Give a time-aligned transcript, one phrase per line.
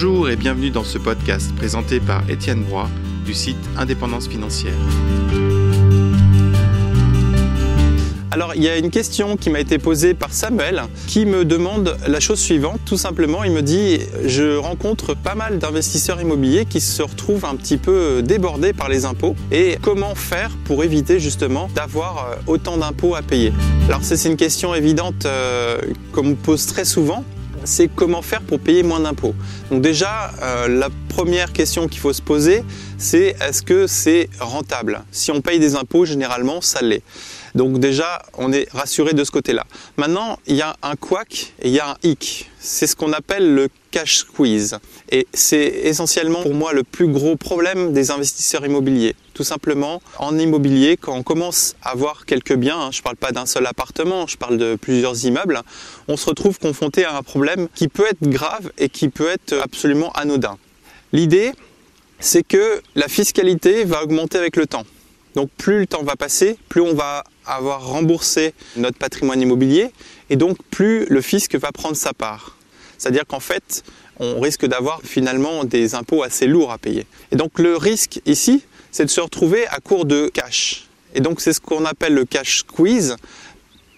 [0.00, 2.88] Bonjour et bienvenue dans ce podcast présenté par Étienne Broy
[3.26, 4.72] du site Indépendance Financière.
[8.30, 11.96] Alors il y a une question qui m'a été posée par Samuel qui me demande
[12.06, 12.78] la chose suivante.
[12.84, 17.56] Tout simplement, il me dit je rencontre pas mal d'investisseurs immobiliers qui se retrouvent un
[17.56, 22.76] petit peu débordés par les impôts et comment faire pour éviter justement d'avoir euh, autant
[22.76, 23.52] d'impôts à payer?
[23.88, 25.80] Alors c'est une question évidente euh,
[26.12, 27.24] qu'on me pose très souvent
[27.68, 29.34] c'est comment faire pour payer moins d'impôts.
[29.70, 32.64] Donc déjà, euh, la première question qu'il faut se poser,
[32.96, 35.04] c'est est-ce que c'est rentable?
[35.12, 37.02] Si on paye des impôts, généralement, ça l'est.
[37.54, 39.64] Donc déjà, on est rassuré de ce côté-là.
[39.96, 42.50] Maintenant, il y a un quack et il y a un hic.
[42.58, 44.78] C'est ce qu'on appelle le cash squeeze.
[45.10, 49.14] Et c'est essentiellement pour moi le plus gros problème des investisseurs immobiliers.
[49.34, 53.16] Tout simplement, en immobilier, quand on commence à avoir quelques biens, hein, je ne parle
[53.16, 55.62] pas d'un seul appartement, je parle de plusieurs immeubles,
[56.08, 59.54] on se retrouve confronté à un problème qui peut être grave et qui peut être
[59.62, 60.58] absolument anodin.
[61.12, 61.52] L'idée,
[62.20, 64.84] c'est que la fiscalité va augmenter avec le temps.
[65.34, 69.92] Donc plus le temps va passer, plus on va avoir remboursé notre patrimoine immobilier
[70.30, 72.57] et donc plus le fisc va prendre sa part.
[72.98, 73.84] C'est-à-dire qu'en fait,
[74.18, 77.06] on risque d'avoir finalement des impôts assez lourds à payer.
[77.32, 80.88] Et donc le risque ici, c'est de se retrouver à court de cash.
[81.14, 83.16] Et donc c'est ce qu'on appelle le cash squeeze,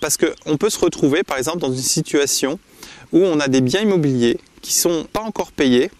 [0.00, 2.58] parce qu'on peut se retrouver par exemple dans une situation
[3.12, 5.90] où on a des biens immobiliers qui sont pas encore payés,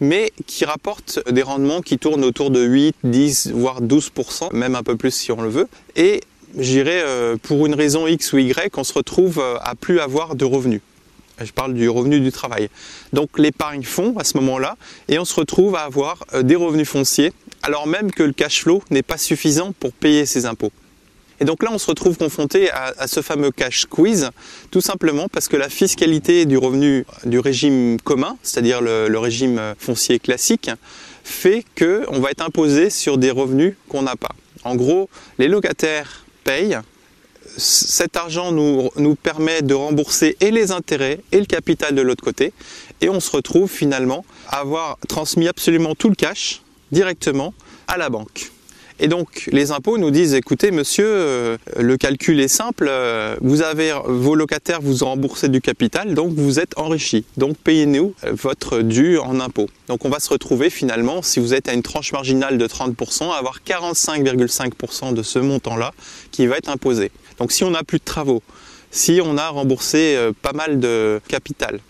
[0.00, 4.82] mais qui rapportent des rendements qui tournent autour de 8, 10, voire 12%, même un
[4.82, 5.68] peu plus si on le veut.
[5.96, 6.20] Et
[6.58, 10.34] j'irais euh, pour une raison X ou Y, on se retrouve euh, à plus avoir
[10.34, 10.80] de revenus.
[11.42, 12.68] Je parle du revenu du travail.
[13.12, 14.76] Donc l'épargne fond à ce moment-là
[15.08, 17.32] et on se retrouve à avoir euh, des revenus fonciers
[17.62, 20.72] alors même que le cash flow n'est pas suffisant pour payer ses impôts.
[21.40, 24.30] Et donc là, on se retrouve confronté à, ce fameux cash squeeze,
[24.70, 30.18] tout simplement parce que la fiscalité du revenu du régime commun, c'est-à-dire le, régime foncier
[30.20, 30.70] classique,
[31.24, 34.34] fait qu'on va être imposé sur des revenus qu'on n'a pas.
[34.62, 36.78] En gros, les locataires payent
[37.56, 42.52] cet argent nous, permet de rembourser et les intérêts et le capital de l'autre côté.
[43.00, 47.54] Et on se retrouve finalement à avoir transmis absolument tout le cash directement
[47.88, 48.50] à la banque.
[49.00, 53.58] Et donc les impôts nous disent écoutez monsieur, euh, le calcul est simple, euh, vous
[54.06, 57.24] vos locataires vous remboursez du capital, donc vous êtes enrichi.
[57.36, 59.68] Donc payez-nous euh, votre dû en impôts.
[59.88, 63.32] Donc on va se retrouver finalement, si vous êtes à une tranche marginale de 30%,
[63.32, 65.90] à avoir 45,5% de ce montant-là
[66.30, 67.10] qui va être imposé.
[67.38, 68.42] Donc si on n'a plus de travaux,
[68.90, 71.80] si on a remboursé pas mal de capital,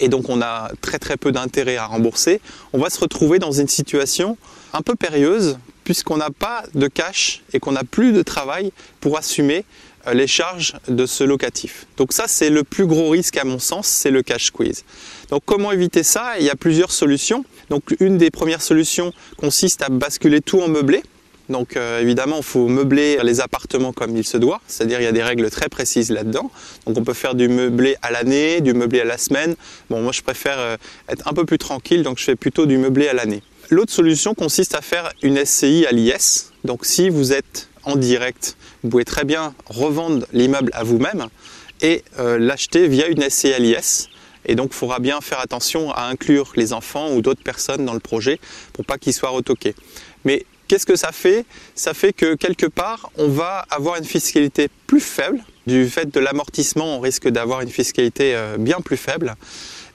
[0.00, 2.40] et donc on a très très peu d'intérêt à rembourser,
[2.72, 4.36] on va se retrouver dans une situation
[4.72, 9.16] un peu périlleuse puisqu'on n'a pas de cash et qu'on n'a plus de travail pour
[9.16, 9.64] assumer
[10.06, 11.86] euh, les charges de ce locatif.
[11.96, 14.84] Donc ça, c'est le plus gros risque à mon sens, c'est le cash squeeze.
[15.30, 16.34] Donc comment éviter ça?
[16.38, 17.42] Il y a plusieurs solutions.
[17.70, 21.02] Donc une des premières solutions consiste à basculer tout en meublé.
[21.48, 25.08] Donc euh, évidemment, il faut meubler les appartements comme il se doit, c'est-à-dire il y
[25.08, 26.50] a des règles très précises là-dedans.
[26.86, 29.56] Donc on peut faire du meublé à l'année, du meublé à la semaine.
[29.88, 30.76] Bon, moi je préfère euh,
[31.08, 33.42] être un peu plus tranquille, donc je fais plutôt du meublé à l'année.
[33.70, 36.52] L'autre solution consiste à faire une SCI à l'IS.
[36.64, 41.26] Donc si vous êtes en direct, vous pouvez très bien revendre l'immeuble à vous-même
[41.80, 44.08] et euh, l'acheter via une SCI à l'IS.
[44.46, 47.94] Et donc il faudra bien faire attention à inclure les enfants ou d'autres personnes dans
[47.94, 48.40] le projet
[48.72, 49.74] pour pas qu'ils soient retoqués.
[50.68, 51.44] Qu'est-ce que ça fait?
[51.74, 55.40] Ça fait que quelque part, on va avoir une fiscalité plus faible.
[55.66, 59.34] Du fait de l'amortissement, on risque d'avoir une fiscalité euh, bien plus faible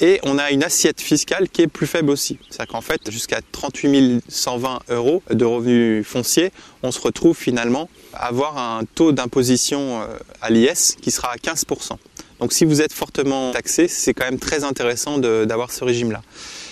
[0.00, 2.38] et on a une assiette fiscale qui est plus faible aussi.
[2.48, 6.52] C'est-à-dire qu'en fait, jusqu'à 38 120 euros de revenus fonciers,
[6.82, 10.06] on se retrouve finalement à avoir un taux d'imposition euh,
[10.40, 11.96] à l'IS qui sera à 15%.
[12.40, 16.22] Donc si vous êtes fortement taxé, c'est quand même très intéressant d'avoir ce régime-là.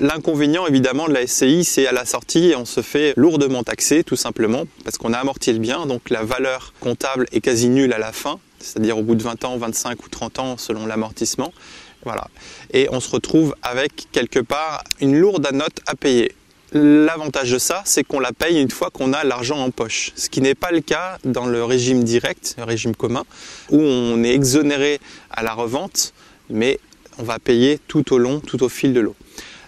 [0.00, 4.16] L'inconvénient évidemment de la SCI, c'est à la sortie, on se fait lourdement taxer tout
[4.16, 7.98] simplement parce qu'on a amorti le bien, donc la valeur comptable est quasi nulle à
[7.98, 11.52] la fin, c'est-à-dire au bout de 20 ans, 25 ou 30 ans selon l'amortissement.
[12.06, 12.28] Voilà.
[12.72, 16.32] Et on se retrouve avec quelque part une lourde note à payer.
[16.72, 20.30] L'avantage de ça, c'est qu'on la paye une fois qu'on a l'argent en poche, ce
[20.30, 23.24] qui n'est pas le cas dans le régime direct, le régime commun,
[23.68, 24.98] où on est exonéré
[25.30, 26.14] à la revente,
[26.48, 26.80] mais
[27.18, 29.14] on va payer tout au long, tout au fil de l'eau.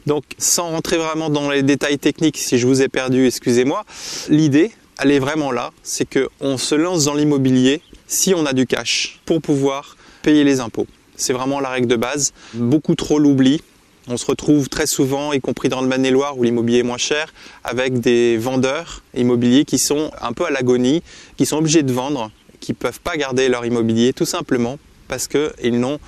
[0.07, 3.85] Donc sans rentrer vraiment dans les détails techniques, si je vous ai perdu, excusez-moi,
[4.29, 8.67] l'idée, elle est vraiment là, c'est qu'on se lance dans l'immobilier si on a du
[8.67, 10.87] cash pour pouvoir payer les impôts.
[11.17, 12.33] C'est vraiment la règle de base.
[12.55, 13.63] Beaucoup trop l'oubli.
[14.09, 17.33] On se retrouve très souvent, y compris dans le Maine-et-Loire où l'immobilier est moins cher,
[17.63, 21.03] avec des vendeurs immobiliers qui sont un peu à l'agonie,
[21.37, 25.29] qui sont obligés de vendre, qui ne peuvent pas garder leur immobilier tout simplement parce
[25.29, 26.01] qu'ils n'ont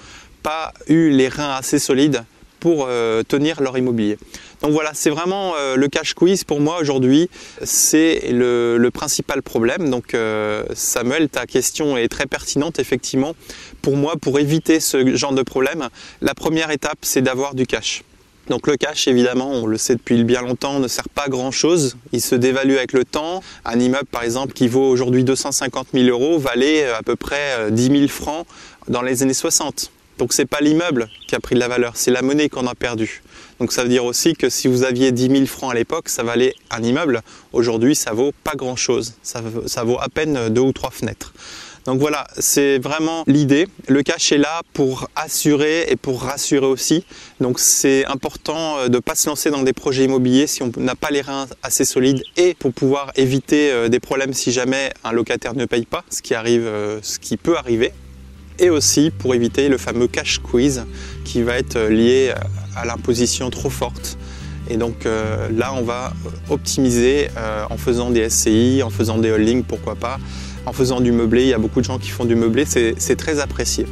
[0.42, 2.24] pas eu les reins assez solides
[2.64, 2.88] pour
[3.28, 4.16] tenir leur immobilier.
[4.62, 7.28] Donc voilà, c'est vraiment le cash quiz pour moi aujourd'hui,
[7.62, 9.90] c'est le, principal problème.
[9.90, 10.16] Donc
[10.72, 13.34] Samuel, ta question est très pertinente effectivement.
[13.82, 15.90] Pour moi, pour éviter ce genre de problème,
[16.22, 18.02] la première étape, c'est d'avoir du cash.
[18.48, 21.50] Donc le cash, évidemment, on le sait depuis bien longtemps, ne sert pas à grand
[21.50, 21.96] chose.
[22.12, 23.42] Il se dévalue avec le temps.
[23.64, 27.70] Un immeuble, par exemple, qui vaut aujourd'hui 250 000 euros, valait euh, à peu près
[27.70, 28.46] 10 euh, 000 francs
[28.88, 29.90] dans les années 60.
[30.18, 32.74] Donc c'est pas l'immeuble qui a pris de la valeur, c'est la monnaie qu'on a
[32.74, 33.22] perdue.
[33.60, 36.22] Donc ça veut dire aussi que si vous aviez 10 000 francs à l'époque, ça
[36.22, 37.22] valait un immeuble.
[37.52, 39.14] Aujourd'hui, ça vaut pas grand chose.
[39.22, 41.32] Ça, vaut à peine deux ou trois fenêtres.
[41.84, 43.68] Donc voilà, c'est vraiment l'idée.
[43.88, 47.04] Le cash est là pour assurer et pour rassurer aussi.
[47.40, 50.72] Donc c'est important euh, de ne pas se lancer dans des projets immobiliers si on
[50.78, 54.94] n'a pas les reins assez solides et pour pouvoir éviter euh, des problèmes si jamais
[55.04, 57.92] un locataire ne paye pas, ce qui arrive, euh, ce qui peut arriver.
[58.58, 60.84] Et aussi pour éviter le fameux cash squeeze
[61.24, 62.32] qui va être lié
[62.76, 64.16] à l'imposition trop forte.
[64.70, 66.12] Et donc là, on va
[66.48, 67.28] optimiser
[67.68, 70.18] en faisant des SCI, en faisant des holdings, pourquoi pas,
[70.66, 71.42] en faisant du meublé.
[71.42, 73.86] Il y a beaucoup de gens qui font du meublé, c'est très apprécié.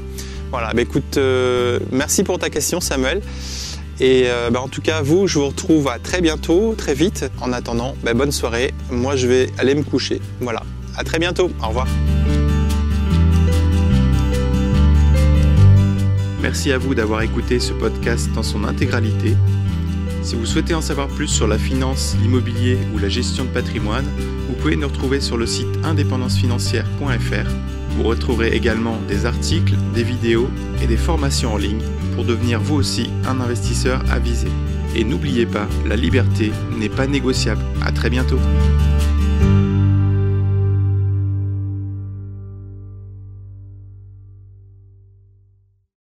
[0.53, 3.23] Voilà, bah écoute, euh, merci pour ta question Samuel.
[4.01, 7.25] Et euh, bah, en tout cas, vous, je vous retrouve à très bientôt, très vite.
[7.41, 8.75] En attendant, bah, bonne soirée.
[8.91, 10.21] Moi, je vais aller me coucher.
[10.41, 10.63] Voilà,
[10.95, 11.51] à très bientôt.
[11.63, 11.87] Au revoir.
[16.43, 19.37] Merci à vous d'avoir écouté ce podcast dans son intégralité.
[20.23, 24.07] Si vous souhaitez en savoir plus sur la finance, l'immobilier ou la gestion de patrimoine,
[24.49, 27.51] vous pouvez nous retrouver sur le site indépendancefinancière.fr.
[27.97, 30.51] Vous retrouverez également des articles, des vidéos
[30.83, 31.83] et des formations en ligne
[32.17, 34.49] pour devenir vous aussi un investisseur avisé.
[34.97, 37.63] Et n'oubliez pas, la liberté n'est pas négociable.
[37.83, 38.41] À très bientôt.